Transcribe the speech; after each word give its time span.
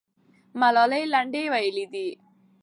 ملالۍ 0.59 1.03
لنډۍ 1.13 1.43
ویلې 1.53 1.85
دي. 1.93 2.07